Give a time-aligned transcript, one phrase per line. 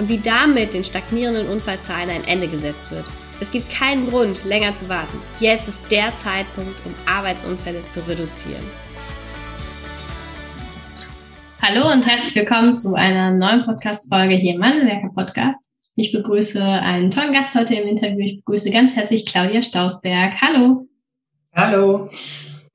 [0.00, 3.04] und wie damit den stagnierenden Unfallzahlen ein Ende gesetzt wird.
[3.38, 5.18] Es gibt keinen Grund, länger zu warten.
[5.40, 8.62] Jetzt ist der Zeitpunkt, um Arbeitsunfälle zu reduzieren.
[11.60, 15.70] Hallo und herzlich willkommen zu einer neuen Podcast-Folge hier im Mandelwerker Podcast.
[15.96, 18.20] Ich begrüße einen tollen Gast heute im Interview.
[18.20, 20.40] Ich begrüße ganz herzlich Claudia Stausberg.
[20.40, 20.88] Hallo.
[21.54, 22.08] Hallo.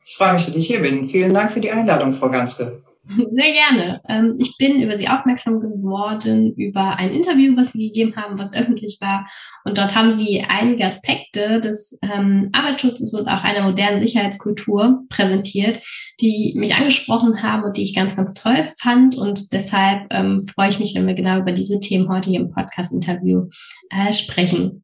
[0.03, 1.09] Ich freue mich, dass ich hier bin.
[1.09, 2.84] Vielen Dank für die Einladung, Frau Ganske.
[3.08, 4.02] Sehr gerne.
[4.09, 8.55] Ähm, ich bin über Sie aufmerksam geworden über ein Interview, was Sie gegeben haben, was
[8.55, 9.28] öffentlich war.
[9.64, 15.81] Und dort haben Sie einige Aspekte des ähm, Arbeitsschutzes und auch einer modernen Sicherheitskultur präsentiert,
[16.20, 19.16] die mich angesprochen haben und die ich ganz, ganz toll fand.
[19.16, 22.52] Und deshalb ähm, freue ich mich, wenn wir genau über diese Themen heute hier im
[22.52, 23.50] Podcast-Interview
[23.92, 24.84] äh, sprechen.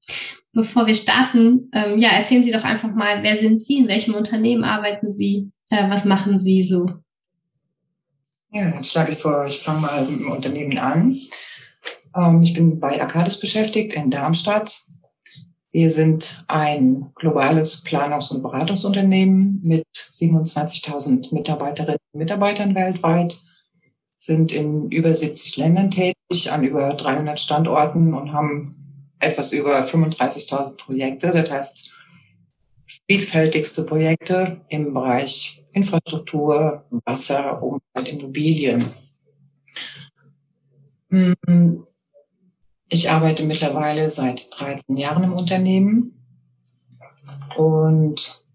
[0.54, 4.14] Bevor wir starten, ähm, ja, erzählen Sie doch einfach mal, wer sind Sie, in welchem
[4.14, 6.88] Unternehmen arbeiten Sie, äh, was machen Sie so?
[8.54, 11.18] Ja, dann schlage ich vor, ich fange mal mit dem Unternehmen an.
[12.16, 14.88] Ähm, ich bin bei Arcadis beschäftigt in Darmstadt.
[15.72, 23.40] Wir sind ein globales Planungs- und Beratungsunternehmen mit 27.000 Mitarbeiterinnen und Mitarbeitern weltweit,
[24.18, 30.76] sind in über 70 Ländern tätig, an über 300 Standorten und haben etwas über 35.000
[30.76, 31.32] Projekte.
[31.32, 31.91] Das heißt,
[33.12, 38.86] vielfältigste Projekte im Bereich Infrastruktur, Wasser, Umwelt, Immobilien.
[41.10, 41.84] Hm,
[42.88, 46.24] ich arbeite mittlerweile seit 13 Jahren im Unternehmen
[47.58, 48.46] und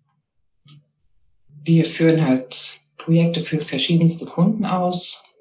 [1.62, 5.37] wir führen halt Projekte für verschiedenste Kunden aus,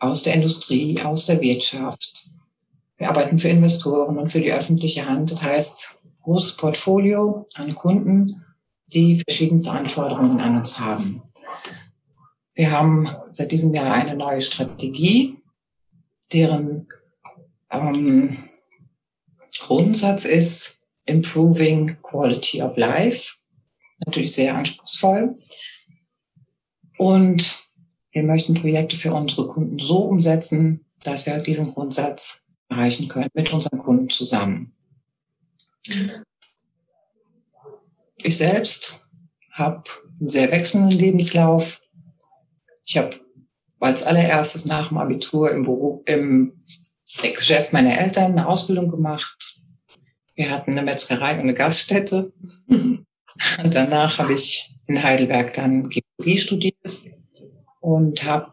[0.00, 2.32] aus der Industrie, aus der Wirtschaft.
[2.98, 5.32] Wir arbeiten für Investoren und für die öffentliche Hand.
[5.32, 8.42] Das heißt, großes Portfolio an Kunden
[8.92, 11.22] die verschiedenste Anforderungen an uns haben.
[12.54, 15.38] Wir haben seit diesem Jahr eine neue Strategie,
[16.32, 16.88] deren
[17.70, 18.38] ähm,
[19.56, 23.34] Grundsatz ist Improving Quality of Life.
[24.04, 25.34] Natürlich sehr anspruchsvoll.
[26.98, 27.70] Und
[28.10, 33.52] wir möchten Projekte für unsere Kunden so umsetzen, dass wir diesen Grundsatz erreichen können mit
[33.52, 34.75] unseren Kunden zusammen.
[38.18, 39.10] Ich selbst
[39.52, 39.84] habe
[40.18, 41.80] einen sehr wechselnden Lebenslauf.
[42.84, 43.20] Ich habe
[43.80, 46.60] als allererstes nach dem Abitur im Beruf, im
[47.34, 49.60] Geschäft meiner Eltern eine Ausbildung gemacht.
[50.34, 52.32] Wir hatten eine Metzgerei und eine Gaststätte.
[52.68, 53.06] Und
[53.74, 57.10] danach habe ich in Heidelberg dann Geologie studiert
[57.80, 58.52] und habe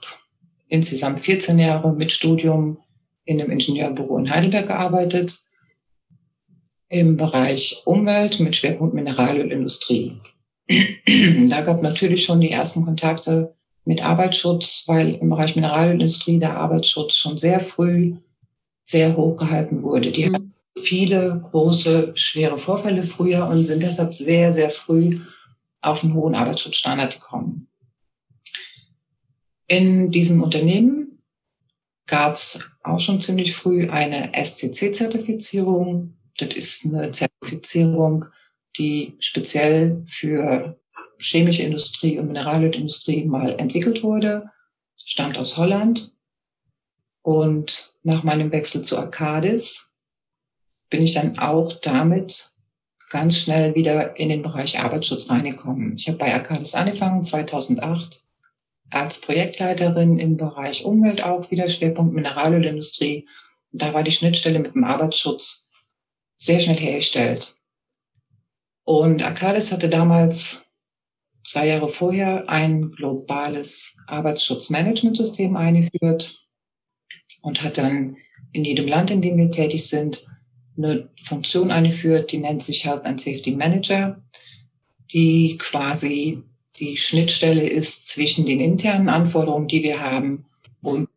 [0.67, 2.77] insgesamt 14 Jahre mit Studium
[3.25, 5.52] in einem Ingenieurbüro in Heidelberg gearbeitet
[6.93, 10.15] im Bereich Umwelt mit Schwerpunkt Mineralölindustrie.
[10.69, 16.55] da gab es natürlich schon die ersten Kontakte mit Arbeitsschutz, weil im Bereich Mineralölindustrie der
[16.55, 18.15] Arbeitsschutz schon sehr früh
[18.83, 20.11] sehr hoch gehalten wurde.
[20.11, 20.35] Die mhm.
[20.35, 25.19] hatten viele große, schwere Vorfälle früher und sind deshalb sehr, sehr früh
[25.81, 27.67] auf einen hohen Arbeitsschutzstandard gekommen.
[29.67, 31.23] In diesem Unternehmen
[32.05, 36.13] gab es auch schon ziemlich früh eine SCC-Zertifizierung
[36.47, 38.25] das ist eine Zertifizierung,
[38.77, 40.79] die speziell für
[41.19, 44.49] chemische Industrie und Mineralölindustrie mal entwickelt wurde,
[44.95, 46.13] stammt aus Holland.
[47.21, 49.95] Und nach meinem Wechsel zu Arcadis
[50.89, 52.53] bin ich dann auch damit
[53.09, 55.95] ganz schnell wieder in den Bereich Arbeitsschutz reingekommen.
[55.95, 58.23] Ich habe bei Arcadis angefangen, 2008,
[58.89, 63.27] als Projektleiterin im Bereich Umwelt auch wieder, Schwerpunkt Mineralölindustrie.
[63.71, 65.62] Da war die Schnittstelle mit dem Arbeitsschutz
[66.43, 67.55] sehr schnell hergestellt.
[68.85, 70.65] Und Arcadis hatte damals
[71.45, 76.45] zwei Jahre vorher ein globales Arbeitsschutzmanagementsystem eingeführt
[77.41, 78.17] und hat dann
[78.51, 80.27] in jedem Land, in dem wir tätig sind,
[80.77, 84.21] eine Funktion eingeführt, die nennt sich Health and Safety Manager,
[85.13, 86.43] die quasi
[86.79, 90.45] die Schnittstelle ist zwischen den internen Anforderungen, die wir haben,
[90.81, 91.07] und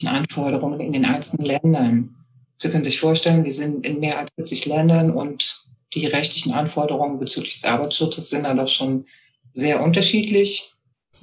[0.00, 2.16] den Anforderungen in den einzelnen Ländern.
[2.62, 7.18] Sie können sich vorstellen, wir sind in mehr als 40 Ländern und die rechtlichen Anforderungen
[7.18, 9.06] bezüglich des Arbeitsschutzes sind dann doch schon
[9.50, 10.70] sehr unterschiedlich.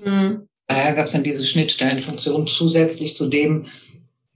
[0.03, 0.50] Mhm.
[0.68, 3.68] Daher gab es dann diese Schnittstellenfunktion zusätzlich zu dem,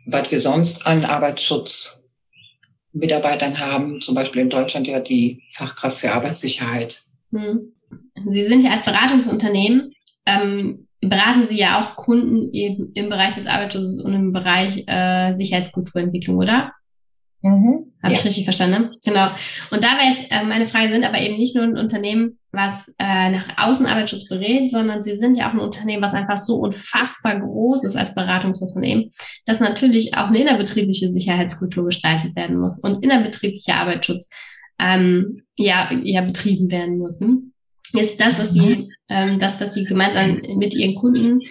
[0.06, 7.02] was wir sonst an Arbeitsschutzmitarbeitern haben, zum Beispiel in Deutschland ja die Fachkraft für Arbeitssicherheit.
[7.34, 7.74] Hm.
[8.30, 9.94] Sie sind ja als Beratungsunternehmen,
[10.26, 15.34] ähm, beraten Sie ja auch Kunden eben im Bereich des Arbeitsschutzes und im Bereich äh,
[15.34, 16.72] Sicherheitskulturentwicklung, oder?
[17.44, 17.92] Mhm.
[18.02, 18.20] Habe ja.
[18.20, 18.96] ich richtig verstanden?
[19.06, 19.28] Genau.
[19.70, 22.94] Und da wäre jetzt äh, meine Frage, sind aber eben nicht nur ein Unternehmen, was
[23.00, 26.56] äh, nach außen Arbeitsschutz berät, sondern sie sind ja auch ein Unternehmen, was einfach so
[26.56, 29.12] unfassbar groß ist als Beratungsunternehmen,
[29.46, 34.30] dass natürlich auch eine innerbetriebliche Sicherheitskultur gestaltet werden muss und innerbetrieblicher Arbeitsschutz
[34.80, 37.20] ähm, ja, ja betrieben werden muss.
[37.20, 37.40] Ne?
[37.92, 41.42] Ist das, was sie, ähm, das, was sie gemeinsam mit ihren Kunden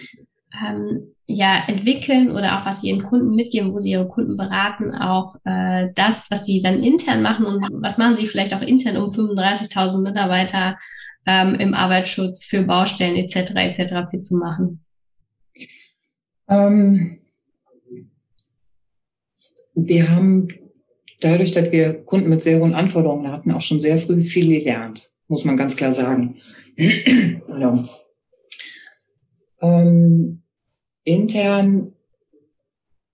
[0.53, 4.93] ähm, ja entwickeln oder auch was sie ihren Kunden mitgeben, wo sie ihre Kunden beraten,
[4.93, 8.97] auch äh, das, was sie dann intern machen und was machen sie vielleicht auch intern,
[8.97, 10.77] um 35.000 Mitarbeiter
[11.25, 13.55] ähm, im Arbeitsschutz für Baustellen etc.
[13.55, 14.09] etc.
[14.11, 14.83] fit zu machen?
[16.49, 17.19] Ähm,
[19.75, 20.49] wir haben
[21.21, 25.11] dadurch, dass wir Kunden mit sehr hohen Anforderungen hatten, auch schon sehr früh viel gelernt,
[25.27, 26.37] muss man ganz klar sagen.
[27.47, 27.89] also,
[29.61, 30.42] ähm,
[31.03, 31.93] intern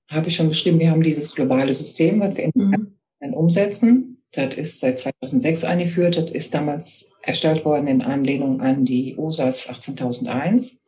[0.10, 3.34] habe ich schon geschrieben, wir haben dieses globale System, was wir intern mhm.
[3.34, 4.24] umsetzen.
[4.32, 6.18] Das ist seit 2006 eingeführt.
[6.18, 10.84] Das ist damals erstellt worden in Anlehnung an die OSAS 18001.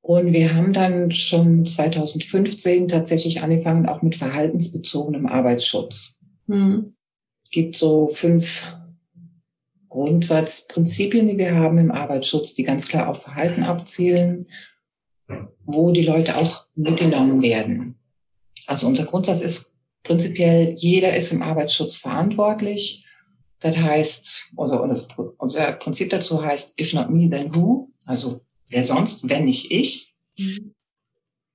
[0.00, 6.20] Und wir haben dann schon 2015 tatsächlich angefangen, auch mit verhaltensbezogenem Arbeitsschutz.
[6.46, 6.94] Mhm.
[7.44, 8.76] Es gibt so fünf
[9.88, 14.40] Grundsatzprinzipien, die wir haben im Arbeitsschutz, die ganz klar auf Verhalten abzielen
[15.64, 17.96] wo die Leute auch mitgenommen werden.
[18.66, 23.06] Also unser Grundsatz ist prinzipiell, jeder ist im Arbeitsschutz verantwortlich.
[23.60, 24.82] Das heißt, oder
[25.38, 27.88] unser Prinzip dazu heißt, if not me, then who?
[28.06, 30.14] Also wer sonst, wenn nicht ich?
[30.36, 30.74] Mhm.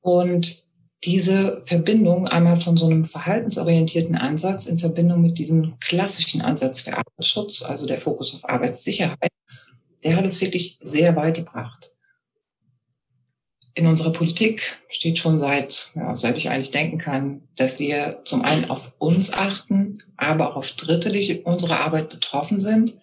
[0.02, 0.64] Und
[1.04, 6.98] diese Verbindung einmal von so einem verhaltensorientierten Ansatz in Verbindung mit diesem klassischen Ansatz für
[6.98, 9.32] Arbeitsschutz, also der Fokus auf Arbeitssicherheit,
[10.04, 11.97] der hat uns wirklich sehr weit gebracht
[13.78, 18.42] in unserer Politik steht schon seit, ja, seit ich eigentlich denken kann, dass wir zum
[18.42, 22.98] einen auf uns achten, aber auch auf Dritte, die unserer Arbeit betroffen sind.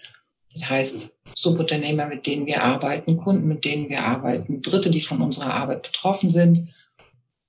[0.52, 5.22] Das heißt, Subunternehmer, mit denen wir arbeiten, Kunden, mit denen wir arbeiten, Dritte, die von
[5.22, 6.68] unserer Arbeit betroffen sind.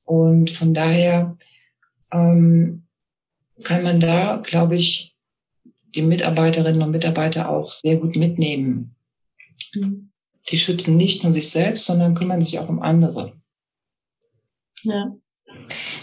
[0.04, 1.36] Und von daher
[2.14, 2.84] ähm,
[3.64, 5.16] kann man da, glaube ich,
[5.96, 8.96] die Mitarbeiterinnen und Mitarbeiter auch sehr gut mitnehmen.
[9.74, 10.12] Mhm
[10.46, 13.34] sie schützen nicht nur sich selbst, sondern kümmern sich auch um andere.
[14.84, 15.16] Ja.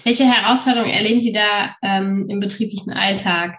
[0.02, 3.58] Welche Herausforderungen erleben Sie da ähm, im betrieblichen Alltag?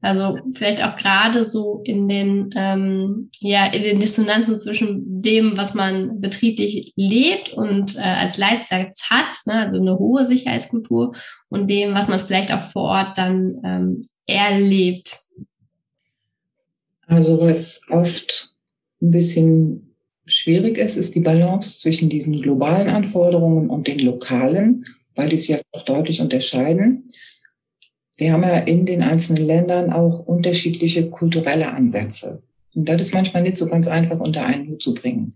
[0.00, 5.74] Also vielleicht auch gerade so in den, ähm, ja, in den Dissonanzen zwischen dem, was
[5.74, 11.14] man betrieblich lebt und äh, als Leitsatz hat, ne, also eine hohe Sicherheitskultur,
[11.48, 15.16] und dem, was man vielleicht auch vor Ort dann ähm, erlebt.
[17.06, 18.54] Also was oft
[19.00, 19.83] ein bisschen
[20.26, 24.84] schwierig ist, ist die Balance zwischen diesen globalen Anforderungen und den lokalen,
[25.14, 27.10] weil die sich ja auch deutlich unterscheiden.
[28.16, 32.42] Wir haben ja in den einzelnen Ländern auch unterschiedliche kulturelle Ansätze.
[32.74, 35.34] Und das ist manchmal nicht so ganz einfach unter einen Hut zu bringen.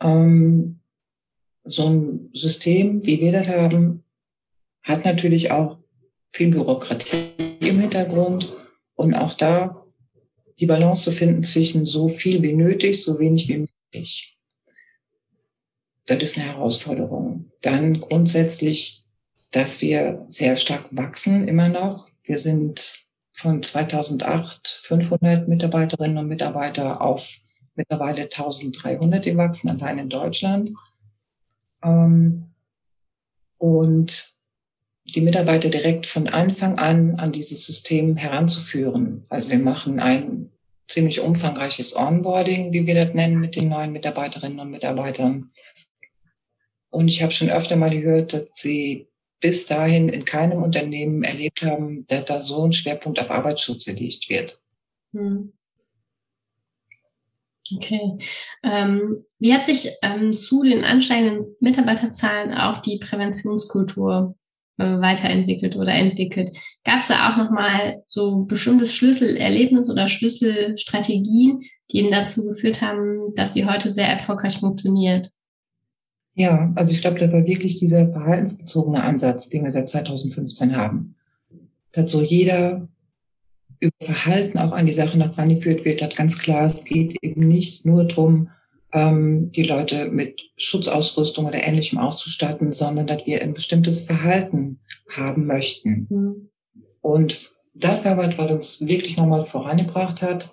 [0.00, 0.80] Ähm,
[1.64, 4.04] so ein System, wie wir das haben,
[4.82, 5.78] hat natürlich auch
[6.28, 7.30] viel Bürokratie
[7.60, 8.50] im Hintergrund
[8.94, 9.84] und auch da
[10.58, 14.38] die Balance zu finden zwischen so viel wie nötig, so wenig wie ich.
[16.06, 17.50] Das ist eine Herausforderung.
[17.62, 19.04] Dann grundsätzlich,
[19.52, 22.08] dass wir sehr stark wachsen immer noch.
[22.22, 27.38] Wir sind von 2008 500 Mitarbeiterinnen und Mitarbeiter auf
[27.74, 30.70] mittlerweile 1300 gewachsen, allein in Deutschland.
[31.82, 32.54] Ähm,
[33.58, 34.36] und
[35.04, 39.24] die Mitarbeiter direkt von Anfang an an dieses System heranzuführen.
[39.28, 40.50] Also wir machen ein
[40.88, 45.48] ziemlich umfangreiches Onboarding, wie wir das nennen, mit den neuen Mitarbeiterinnen und Mitarbeitern.
[46.90, 49.08] Und ich habe schon öfter mal gehört, dass sie
[49.40, 54.28] bis dahin in keinem Unternehmen erlebt haben, dass da so ein Schwerpunkt auf Arbeitsschutz gelegt
[54.28, 54.58] wird.
[55.12, 55.52] Hm.
[57.74, 58.18] Okay.
[58.62, 64.36] Ähm, wie hat sich ähm, zu den ansteigenden Mitarbeiterzahlen auch die Präventionskultur
[64.78, 66.56] äh, weiterentwickelt oder entwickelt.
[66.84, 73.34] Gab es da auch nochmal so bestimmtes Schlüsselerlebnis oder Schlüsselstrategien, die eben dazu geführt haben,
[73.34, 75.30] dass sie heute sehr erfolgreich funktioniert?
[76.34, 81.14] Ja, also ich glaube, das war wirklich dieser verhaltensbezogene Ansatz, den wir seit 2015 haben.
[81.92, 82.88] Dass so jeder
[83.80, 87.48] über Verhalten auch an die Sache noch rangeführt wird, hat ganz klar, es geht eben
[87.48, 88.50] nicht nur darum,
[88.96, 94.80] ähm, die Leute mit Schutzausrüstung oder Ähnlichem auszustatten, sondern dass wir ein bestimmtes Verhalten
[95.14, 96.06] haben möchten.
[96.08, 96.50] Mhm.
[97.02, 100.50] Und das war was, was uns wirklich nochmal vorangebracht hat,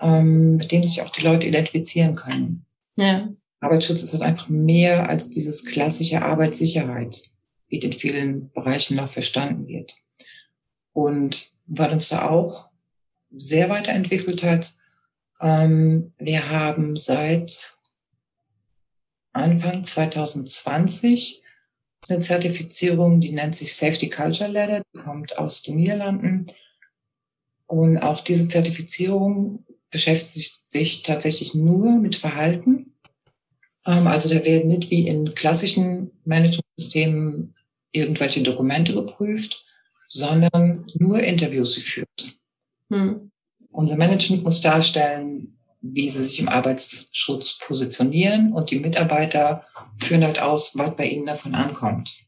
[0.00, 2.66] ähm, mit dem sich auch die Leute identifizieren können.
[2.96, 3.32] Ja.
[3.60, 7.22] Arbeitsschutz ist halt einfach mehr als dieses klassische Arbeitssicherheit,
[7.68, 9.94] wie in vielen Bereichen noch verstanden wird.
[10.92, 12.70] Und was uns da auch
[13.30, 14.74] sehr weiterentwickelt hat,
[15.42, 17.74] ähm, wir haben seit
[19.32, 21.42] Anfang 2020
[22.08, 26.46] eine Zertifizierung, die nennt sich Safety Culture Ladder, die kommt aus den Niederlanden.
[27.66, 32.94] Und auch diese Zertifizierung beschäftigt sich tatsächlich nur mit Verhalten.
[33.84, 37.54] Ähm, also da werden nicht wie in klassischen Managementsystemen
[37.92, 39.66] irgendwelche Dokumente geprüft,
[40.06, 42.40] sondern nur Interviews geführt.
[42.90, 43.31] Hm.
[43.72, 49.66] Unser Management muss darstellen, wie sie sich im Arbeitsschutz positionieren und die Mitarbeiter
[49.98, 52.24] führen halt aus, was bei ihnen davon ankommt.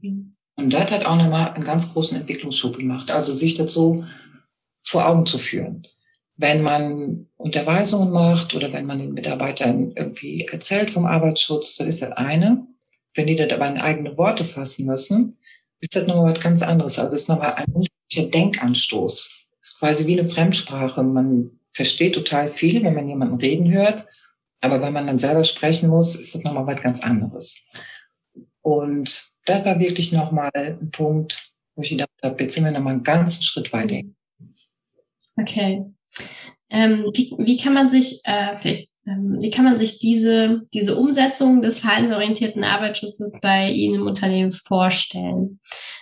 [0.00, 0.34] Mhm.
[0.56, 4.04] Und das hat auch nochmal einen ganz großen Entwicklungsschub gemacht, also sich dazu
[4.82, 5.86] vor Augen zu führen.
[6.36, 12.02] Wenn man Unterweisungen macht oder wenn man den Mitarbeitern irgendwie erzählt vom Arbeitsschutz, dann ist
[12.02, 12.66] das eine.
[13.14, 15.38] Wenn die das aber in eigene Worte fassen müssen,
[15.80, 16.98] ist das nochmal was ganz anderes.
[16.98, 19.47] Also es ist nochmal ein unterschiedlicher Denkanstoß.
[19.68, 21.02] Ist quasi wie eine Fremdsprache.
[21.02, 24.06] Man versteht total viel, wenn man jemanden reden hört.
[24.60, 27.68] Aber wenn man dann selber sprechen muss, ist das nochmal was ganz anderes.
[28.62, 32.94] Und das war wirklich nochmal ein Punkt, wo ich gedacht habe, jetzt sind wir nochmal
[32.94, 34.00] einen ganzen Schritt weiter.
[35.40, 35.84] Okay.
[36.70, 40.96] Ähm, wie, wie kann man sich, äh, vielleicht, ähm, wie kann man sich diese, diese
[40.96, 45.60] Umsetzung des verhaltensorientierten Arbeitsschutzes bei Ihnen im Unternehmen vorstellen?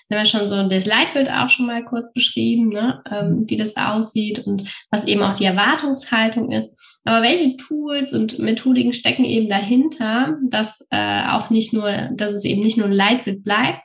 [0.09, 3.03] Wir haben ja schon so das Leitbild auch schon mal kurz beschrieben, ne?
[3.11, 6.79] ähm, wie das aussieht und was eben auch die Erwartungshaltung ist.
[7.05, 12.45] Aber welche Tools und Methodiken stecken eben dahinter, dass äh, auch nicht nur, dass es
[12.45, 13.81] eben nicht nur ein Leitbild bleibt,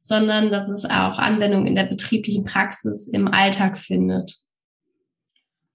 [0.00, 4.34] sondern dass es auch Anwendung in der betrieblichen Praxis im Alltag findet?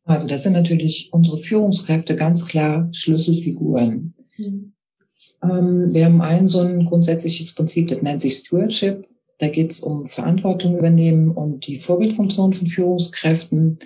[0.04, 4.14] Also das sind natürlich unsere Führungskräfte ganz klar Schlüsselfiguren.
[4.38, 4.74] Mhm.
[5.44, 9.08] Ähm, wir haben ein so ein grundsätzliches Prinzip, das nennt sich Stewardship.
[9.38, 13.80] Da geht es um Verantwortung übernehmen und die Vorbildfunktion von Führungskräften.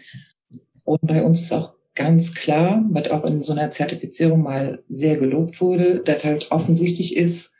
[0.84, 5.18] Und bei uns ist auch ganz klar, was auch in so einer Zertifizierung mal sehr
[5.18, 7.56] gelobt wurde, dass halt offensichtlich ist,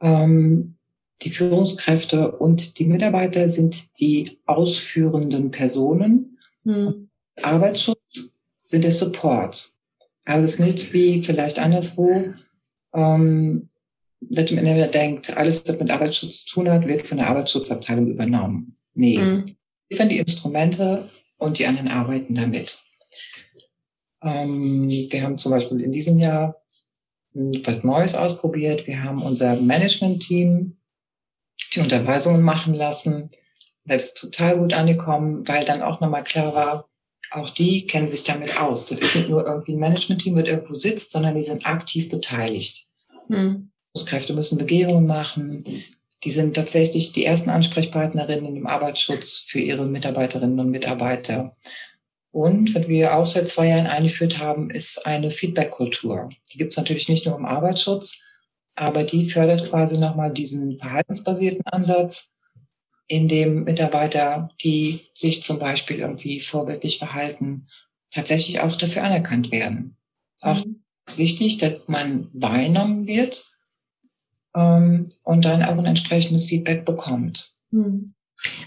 [0.00, 0.76] ähm,
[1.22, 6.38] die Führungskräfte und die Mitarbeiter sind die ausführenden Personen.
[6.64, 7.08] Hm.
[7.42, 9.76] Arbeitsschutz sind der Support.
[10.24, 12.34] Alles nicht wie vielleicht anderswo,
[12.92, 13.68] ähm,
[14.20, 18.08] dass man immer denkt, alles, was mit Arbeitsschutz zu tun hat, wird von der Arbeitsschutzabteilung
[18.08, 18.74] übernommen.
[18.94, 19.18] Nee.
[19.18, 19.44] Mhm.
[19.46, 19.54] Wir
[19.90, 22.78] liefern die Instrumente und die anderen arbeiten damit.
[24.22, 26.56] Ähm, wir haben zum Beispiel in diesem Jahr
[27.34, 28.86] was Neues ausprobiert.
[28.86, 30.76] Wir haben unser Management-Team
[31.74, 33.28] die Unterweisungen machen lassen.
[33.84, 36.88] Das ist total gut angekommen, weil dann auch nochmal klar war,
[37.30, 38.86] auch die kennen sich damit aus.
[38.86, 42.88] Das ist nicht nur irgendwie ein Management-Team, das irgendwo sitzt, sondern die sind aktiv beteiligt.
[43.28, 43.70] Hm.
[44.04, 45.64] Kräfte müssen Begehungen machen.
[46.24, 51.56] Die sind tatsächlich die ersten Ansprechpartnerinnen im Arbeitsschutz für ihre Mitarbeiterinnen und Mitarbeiter.
[52.32, 56.28] Und was wir auch seit zwei Jahren eingeführt haben, ist eine Feedback-Kultur.
[56.52, 58.24] Die gibt es natürlich nicht nur im Arbeitsschutz,
[58.74, 62.34] aber die fördert quasi nochmal diesen verhaltensbasierten Ansatz,
[63.08, 67.68] in dem Mitarbeiter, die sich zum Beispiel irgendwie vorbildlich verhalten,
[68.10, 69.96] tatsächlich auch dafür anerkannt werden.
[70.40, 70.82] Auch mhm.
[71.06, 73.44] ist wichtig, dass man wahrgenommen wird
[74.56, 77.50] ähm, und dann auch ein entsprechendes Feedback bekommt.
[77.70, 78.14] Mhm.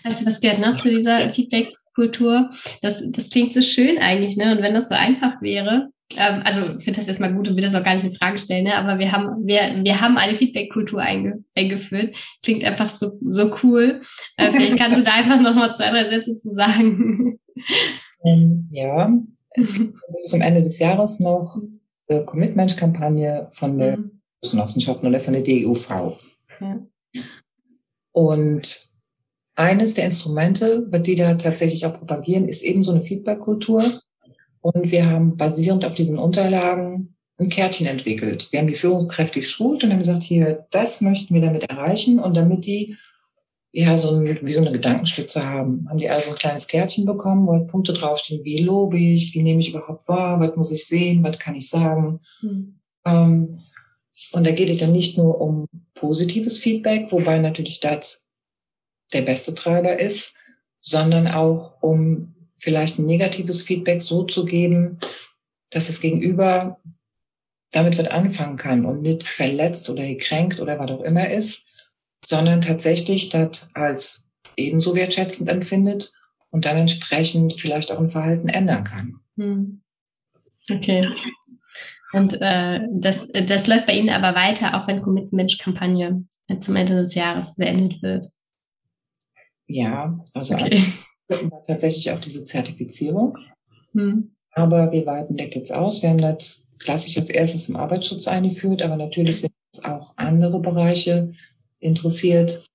[0.04, 2.50] Weißt du, was gehört noch zu dieser Feedback-Kultur?
[2.82, 4.56] Das, das klingt so schön eigentlich, ne?
[4.56, 7.56] Und wenn das so einfach wäre, ähm, also ich finde das jetzt mal gut und
[7.56, 8.76] will das auch gar nicht in Frage stellen, ne?
[8.76, 12.16] aber wir haben, wir, wir haben eine Feedback-Kultur einge eingeführt.
[12.44, 14.02] Klingt einfach so, so cool.
[14.38, 17.40] Äh, vielleicht kannst du da einfach nochmal zwei, drei Sätze zu sagen.
[18.26, 19.14] Ähm, ja,
[19.52, 21.56] es gibt bis zum Ende des Jahres noch
[22.10, 24.19] eine Commitment-Kampagne von der mhm.
[24.42, 26.20] Genossenschaft oder von der DEUV.
[26.62, 26.80] Ja.
[28.12, 28.90] Und
[29.56, 34.02] eines der Instrumente, die da tatsächlich auch propagieren, ist eben so eine Feedback-Kultur.
[34.62, 38.50] Und wir haben basierend auf diesen Unterlagen ein Kärtchen entwickelt.
[38.52, 42.20] Wir haben die Führungskräfte geschult und haben gesagt, hier, das möchten wir damit erreichen.
[42.20, 42.98] Und damit die
[43.72, 47.06] ja so ein, wie so eine Gedankenstütze haben, haben die alle so ein kleines Kärtchen
[47.06, 50.72] bekommen, wo halt Punkte draufstehen, wie lobe ich, wie nehme ich überhaupt wahr, was muss
[50.72, 52.20] ich sehen, was kann ich sagen.
[52.42, 52.80] Mhm.
[53.06, 53.60] Ähm,
[54.32, 58.32] und da geht es dann nicht nur um positives Feedback, wobei natürlich das
[59.14, 60.36] der beste Treiber ist,
[60.80, 65.00] sondern auch um vielleicht ein negatives Feedback so zu geben,
[65.70, 66.80] dass das Gegenüber
[67.72, 71.68] damit was anfangen kann und nicht verletzt oder gekränkt oder was auch immer ist,
[72.26, 76.14] sondern tatsächlich das als ebenso wertschätzend empfindet
[76.50, 79.20] und dann entsprechend vielleicht auch ein Verhalten ändern kann.
[79.38, 79.82] Hm.
[80.70, 81.02] Okay.
[82.14, 86.26] Und äh, das, das läuft bei Ihnen aber weiter, auch wenn Commitment-Kampagne
[86.60, 88.26] zum Ende des Jahres beendet wird.
[89.68, 90.84] Ja, also okay.
[91.68, 93.38] tatsächlich auch diese Zertifizierung.
[93.94, 94.36] Hm.
[94.54, 96.02] Aber wir weiten das jetzt aus.
[96.02, 101.32] Wir haben das klassisch als erstes im Arbeitsschutz eingeführt, aber natürlich sind auch andere Bereiche
[101.80, 102.68] interessiert,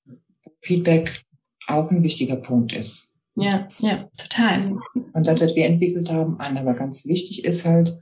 [0.60, 1.22] Feedback
[1.66, 3.16] auch ein wichtiger Punkt ist.
[3.36, 4.76] Ja, ja, total.
[4.94, 8.00] Und das, was wir entwickelt haben, an, aber ganz wichtig ist halt,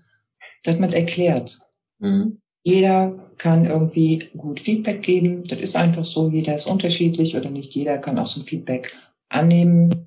[0.64, 1.58] dass man erklärt.
[1.98, 2.38] Mhm.
[2.64, 5.42] Jeder kann irgendwie gut Feedback geben.
[5.44, 6.30] Das ist einfach so.
[6.30, 8.94] Jeder ist unterschiedlich oder nicht jeder kann auch so ein Feedback
[9.28, 10.06] annehmen.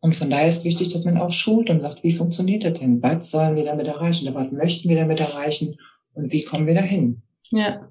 [0.00, 3.02] Und von daher ist wichtig, dass man auch schult und sagt, wie funktioniert das denn?
[3.02, 4.32] Was sollen wir damit erreichen?
[4.34, 5.76] Was möchten wir damit erreichen?
[6.12, 7.22] Und wie kommen wir dahin?
[7.50, 7.90] Ja.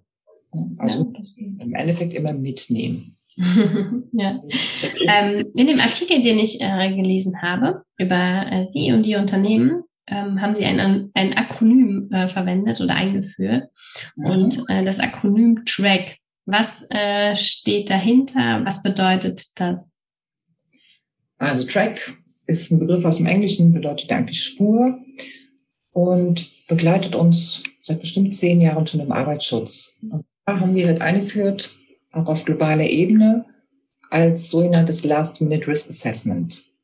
[0.78, 3.04] Also ja, im Endeffekt immer mitnehmen.
[4.14, 4.40] ja.
[4.40, 9.84] Ähm, in dem Artikel, den ich äh, gelesen habe über äh, Sie und die Unternehmen,
[10.08, 13.70] ähm, haben Sie ein, ein Akronym äh, verwendet oder eingeführt.
[14.16, 14.26] Mhm.
[14.26, 18.62] Und äh, das Akronym TRACK, was äh, steht dahinter?
[18.66, 19.94] Was bedeutet das?
[21.38, 25.00] Also TRACK ist ein Begriff aus dem Englischen, bedeutet eigentlich Spur
[25.92, 30.00] und begleitet uns seit bestimmt zehn Jahren schon im Arbeitsschutz.
[30.12, 31.80] Und da haben wir das eingeführt,
[32.12, 33.46] auch auf globaler Ebene,
[34.12, 36.75] als sogenanntes Last-Minute Risk Assessment.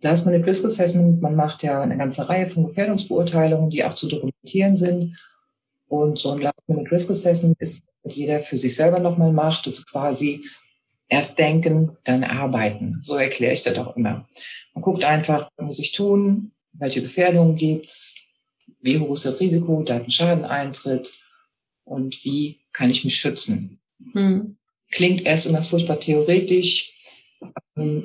[0.00, 4.76] Last-Minute Risk Assessment, man macht ja eine ganze Reihe von Gefährdungsbeurteilungen, die auch zu dokumentieren
[4.76, 5.16] sind.
[5.88, 9.82] Und so ein Last-Minute Risk Assessment ist, was jeder für sich selber nochmal macht, also
[9.90, 10.44] quasi
[11.08, 13.00] erst denken, dann arbeiten.
[13.02, 14.28] So erkläre ich das auch immer.
[14.74, 18.28] Man guckt einfach, was muss ich tun, welche Gefährdungen gibt's,
[18.80, 21.20] wie hoch ist das Risiko, da ein Schaden eintritt
[21.84, 23.80] und wie kann ich mich schützen.
[24.12, 24.56] Hm.
[24.90, 26.97] Klingt erst immer furchtbar theoretisch,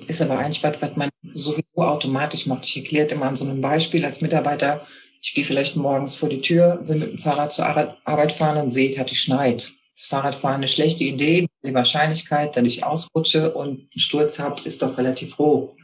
[0.08, 2.65] ist aber eigentlich was, was man sowieso automatisch macht.
[2.65, 4.86] Ich erkläre immer an so einem Beispiel als Mitarbeiter,
[5.24, 8.69] ich gehe vielleicht morgens vor die Tür, will mit dem Fahrrad zur Arbeit fahren und
[8.69, 9.71] sehe, hat die schneit.
[9.95, 11.47] Das Fahrradfahren eine schlechte Idee.
[11.63, 15.76] Die Wahrscheinlichkeit, dass ich ausrutsche und einen Sturz habe, ist doch relativ hoch.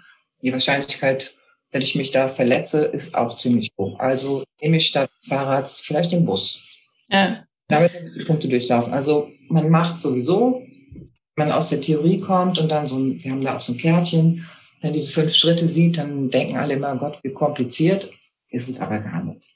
[0.41, 1.35] Die Wahrscheinlichkeit,
[1.71, 3.97] dass ich mich da verletze, ist auch ziemlich hoch.
[3.99, 6.81] Also nehme ich statt des Fahrrads vielleicht den Bus.
[7.07, 7.45] Ja.
[7.69, 8.91] Damit die Punkte durchlaufen.
[8.91, 10.63] Also man macht sowieso
[11.39, 13.77] man aus der Theorie kommt und dann so ein, wir haben da auch so ein
[13.77, 14.45] Kärtchen,
[14.81, 18.11] dann diese fünf Schritte sieht, dann denken alle immer, Gott, wie kompliziert,
[18.49, 19.47] ist es aber gar nicht.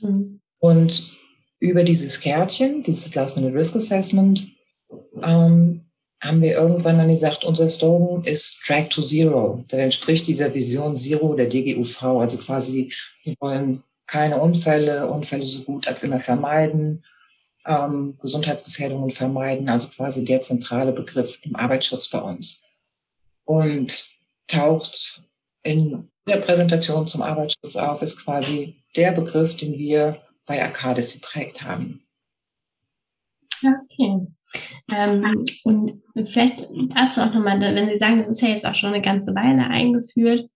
[0.00, 0.40] Mhm.
[0.58, 1.16] Und
[1.60, 4.56] über dieses Kärtchen, dieses Last Minute Risk Assessment,
[5.22, 5.86] ähm,
[6.22, 9.64] haben wir irgendwann dann gesagt, unser Slogan ist Track to Zero.
[9.70, 12.02] Der entspricht dieser Vision Zero der DGUV.
[12.02, 12.92] Also quasi,
[13.24, 17.04] wir wollen keine Unfälle, Unfälle so gut als immer vermeiden,
[17.66, 22.64] ähm, Gesundheitsgefährdungen vermeiden, also quasi der zentrale Begriff im Arbeitsschutz bei uns.
[23.44, 24.10] Und
[24.46, 25.24] taucht
[25.62, 31.62] in der Präsentation zum Arbeitsschutz auf, ist quasi der Begriff, den wir bei Arcadis geprägt
[31.62, 32.04] haben.
[33.62, 34.26] Okay.
[34.92, 38.92] Ähm, und vielleicht dazu auch nochmal, wenn Sie sagen, das ist ja jetzt auch schon
[38.92, 40.48] eine ganze Weile eingeführt.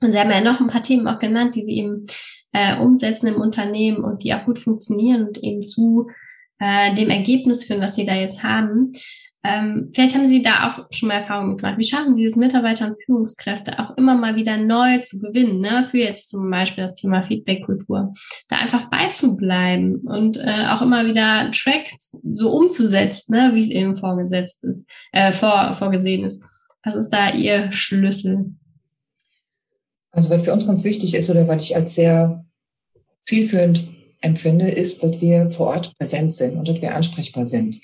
[0.00, 2.06] Und Sie haben ja noch ein paar Themen auch genannt, die Sie eben
[2.52, 6.08] äh, umsetzen im Unternehmen und die auch gut funktionieren und eben zu
[6.58, 8.92] äh, dem Ergebnis führen, was Sie da jetzt haben.
[9.46, 11.78] Ähm, vielleicht haben Sie da auch schon mal Erfahrungen mitgemacht.
[11.78, 15.86] Wie schaffen Sie es, Mitarbeiter und Führungskräfte auch immer mal wieder neu zu gewinnen, ne?
[15.88, 18.12] für jetzt zum Beispiel das Thema Feedback-Kultur,
[18.48, 23.50] da einfach beizubleiben und äh, auch immer wieder Track so umzusetzen, ne?
[23.54, 26.42] wie es eben vorgesetzt ist, äh, vor, vorgesehen ist.
[26.82, 28.52] Was ist da Ihr Schlüssel?
[30.10, 32.44] Also was für uns ganz wichtig ist oder was ich als sehr
[33.26, 33.95] zielführend
[34.26, 37.80] empfinde, ist, dass wir vor Ort präsent sind und dass wir ansprechbar sind.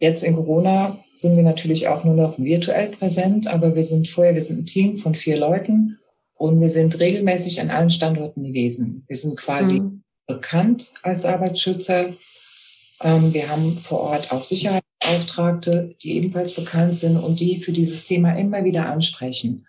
[0.00, 4.34] Jetzt in Corona sind wir natürlich auch nur noch virtuell präsent, aber wir sind vorher,
[4.34, 5.98] wir sind ein Team von vier Leuten
[6.34, 9.04] und wir sind regelmäßig an allen Standorten gewesen.
[9.06, 10.02] Wir sind quasi mhm.
[10.26, 12.06] bekannt als Arbeitsschützer.
[13.02, 18.04] Ähm, wir haben vor Ort auch Sicherheitsbeauftragte, die ebenfalls bekannt sind und die für dieses
[18.04, 19.66] Thema immer wieder ansprechen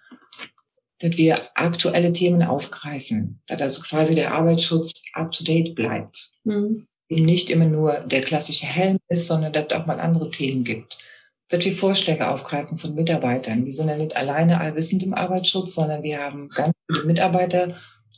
[1.02, 6.32] dass wir aktuelle Themen aufgreifen, dass also quasi der Arbeitsschutz up-to-date bleibt.
[6.44, 6.88] Mhm.
[7.10, 10.98] Nicht immer nur der klassische Helm ist, sondern dass es auch mal andere Themen gibt.
[11.50, 13.66] Dass wir Vorschläge aufgreifen von Mitarbeitern.
[13.66, 17.76] Wir sind ja nicht alleine allwissend im Arbeitsschutz, sondern wir haben ganz viele Mitarbeiter,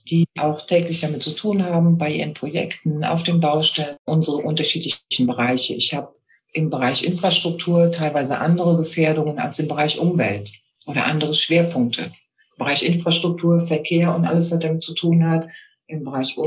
[0.09, 5.25] die auch täglich damit zu tun haben, bei ihren Projekten, auf den Baustellen, unsere unterschiedlichen
[5.25, 5.73] Bereiche.
[5.73, 6.13] Ich habe
[6.51, 10.51] im Bereich Infrastruktur teilweise andere Gefährdungen als im Bereich Umwelt
[10.85, 12.11] oder andere Schwerpunkte.
[12.57, 15.47] Bereich Infrastruktur, Verkehr und alles, was damit zu tun hat,
[15.87, 16.37] im Bereich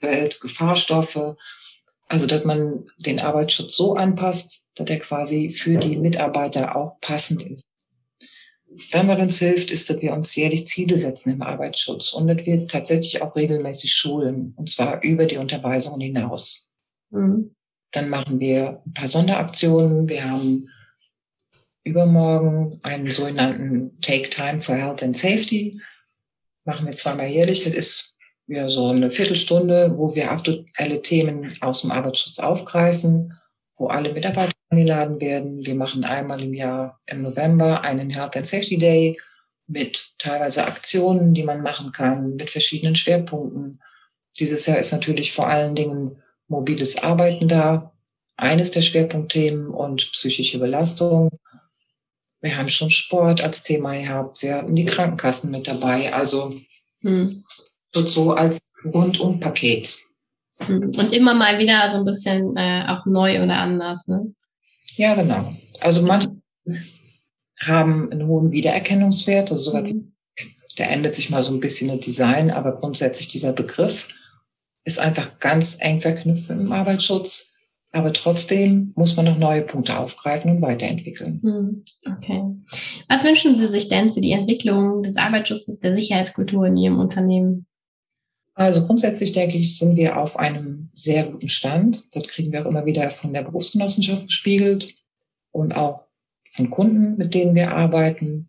[0.00, 1.36] Welt, Gefahrstoffe.
[2.08, 7.42] Also, dass man den Arbeitsschutz so anpasst, dass er quasi für die Mitarbeiter auch passend
[7.42, 7.64] ist.
[8.90, 12.44] Dann, was uns hilft, ist, dass wir uns jährlich Ziele setzen im Arbeitsschutz und dass
[12.44, 16.72] wir tatsächlich auch regelmäßig schulen, und zwar über die Unterweisungen hinaus.
[17.10, 17.54] Mhm.
[17.92, 20.08] Dann machen wir ein paar Sonderaktionen.
[20.08, 20.66] Wir haben
[21.84, 25.80] übermorgen einen sogenannten Take Time for Health and Safety.
[26.64, 27.64] Machen wir zweimal jährlich.
[27.64, 33.34] Das ist ja so eine Viertelstunde, wo wir aktuelle Themen aus dem Arbeitsschutz aufgreifen,
[33.76, 35.64] wo alle Mitarbeiter eingeladen werden.
[35.64, 39.18] Wir machen einmal im Jahr im November einen Health and Safety Day
[39.66, 43.80] mit teilweise Aktionen, die man machen kann, mit verschiedenen Schwerpunkten.
[44.38, 47.92] Dieses Jahr ist natürlich vor allen Dingen mobiles Arbeiten da,
[48.36, 51.30] eines der Schwerpunktthemen und psychische Belastung.
[52.42, 54.42] Wir haben schon Sport als Thema gehabt.
[54.42, 56.12] Wir hatten die Krankenkassen mit dabei.
[56.12, 56.54] Also
[57.00, 57.44] hm.
[57.94, 59.98] so als Rundum-Paket.
[60.58, 60.92] Hm.
[60.96, 64.08] Und immer mal wieder so ein bisschen äh, auch neu oder anders.
[64.08, 64.34] Ne?
[64.96, 65.52] Ja, genau.
[65.80, 66.30] Also manche
[67.62, 69.50] haben einen hohen Wiedererkennungswert.
[69.50, 70.12] Also so mhm.
[70.76, 74.08] da ändert sich mal so ein bisschen das Design, aber grundsätzlich dieser Begriff
[74.84, 77.51] ist einfach ganz eng verknüpft im Arbeitsschutz.
[77.94, 81.40] Aber trotzdem muss man noch neue Punkte aufgreifen und weiterentwickeln.
[81.42, 81.84] Mhm.
[82.10, 82.42] Okay.
[83.08, 87.66] Was wünschen Sie sich denn für die Entwicklung des Arbeitsschutzes, der Sicherheitskultur in Ihrem Unternehmen?
[88.54, 92.16] Also grundsätzlich denke ich, sind wir auf einem sehr guten Stand.
[92.16, 94.94] Das kriegen wir auch immer wieder von der Berufsgenossenschaft gespiegelt
[95.50, 96.06] und auch
[96.50, 98.48] von Kunden, mit denen wir arbeiten.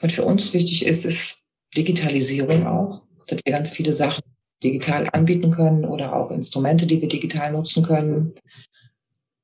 [0.00, 4.22] Was für uns wichtig ist, ist Digitalisierung auch, dass wir ganz viele Sachen
[4.62, 8.34] digital anbieten können oder auch Instrumente, die wir digital nutzen können.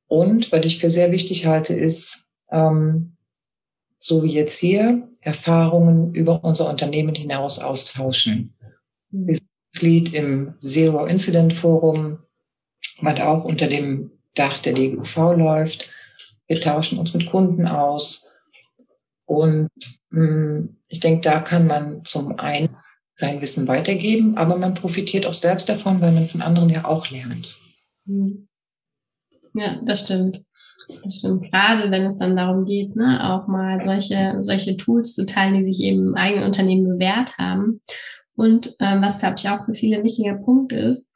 [0.06, 3.16] Und was ich für sehr wichtig halte, ist, ähm,
[3.98, 8.54] so wie jetzt hier, Erfahrungen über unser Unternehmen hinaus austauschen.
[9.10, 9.26] Mhm.
[9.26, 12.20] Wir sind Mitglied im Zero Incident Forum,
[13.00, 15.90] was auch unter dem Dach der DGUV läuft.
[16.46, 18.30] Wir tauschen uns mit Kunden aus.
[19.26, 19.68] Und
[20.10, 22.74] mh, hm, ich denke, da kann man zum einen
[23.18, 27.10] sein Wissen weitergeben, aber man profitiert auch selbst davon, weil man von anderen ja auch
[27.10, 27.56] lernt.
[28.06, 28.46] Hm.
[29.54, 30.44] Ja, das stimmt.
[31.02, 31.50] Das stimmt.
[31.50, 35.64] Gerade wenn es dann darum geht, ne, auch mal solche, solche Tools zu teilen, die
[35.64, 37.80] sich eben im eigenen Unternehmen bewährt haben.
[38.36, 41.12] Und ähm, was, glaube ich, auch für viele ein wichtiger Punkt ist,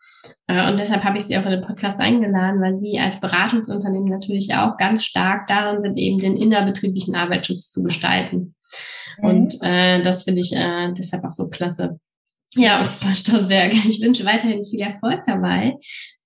[0.49, 4.09] äh, und deshalb habe ich Sie auch in den Podcast eingeladen, weil Sie als Beratungsunternehmen
[4.09, 8.55] natürlich auch ganz stark darin sind, eben den innerbetrieblichen Arbeitsschutz zu gestalten.
[9.18, 9.28] Mhm.
[9.28, 11.98] Und äh, das finde ich äh, deshalb auch so klasse.
[12.54, 15.78] Ja, und Frau Stoßberg, ich wünsche weiterhin viel Erfolg dabei,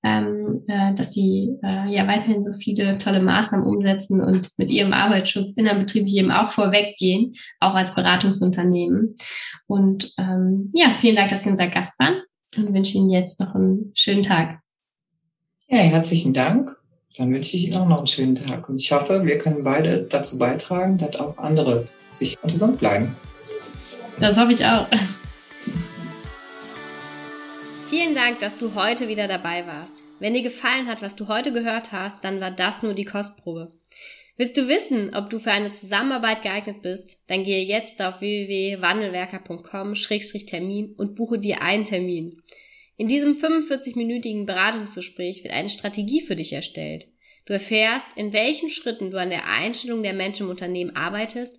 [0.02, 4.92] ähm, äh, dass Sie äh, ja weiterhin so viele tolle Maßnahmen umsetzen und mit Ihrem
[4.92, 9.16] Arbeitsschutz innerbetrieblich eben auch vorweggehen, auch als Beratungsunternehmen.
[9.66, 12.22] Und ähm, ja, vielen Dank, dass Sie unser Gast waren
[12.56, 14.60] und wünsche Ihnen jetzt noch einen schönen Tag.
[15.68, 16.76] Ja, herzlichen Dank.
[17.18, 18.68] Dann wünsche ich Ihnen auch noch einen schönen Tag.
[18.68, 21.86] Und ich hoffe, wir können beide dazu beitragen, dass auch andere
[22.18, 23.16] sich gesund bleiben.
[24.18, 24.86] Das hoffe ich auch.
[27.90, 29.94] Vielen Dank, dass du heute wieder dabei warst.
[30.18, 33.70] Wenn dir gefallen hat, was du heute gehört hast, dann war das nur die Kostprobe.
[34.38, 37.18] Willst du wissen, ob du für eine Zusammenarbeit geeignet bist?
[37.26, 42.42] Dann gehe jetzt auf www.wandelwerker.com-termin und buche dir einen Termin.
[42.98, 47.08] In diesem 45-minütigen Beratungsgespräch wird eine Strategie für dich erstellt.
[47.44, 51.58] Du erfährst, in welchen Schritten du an der Einstellung der Menschen im Unternehmen arbeitest,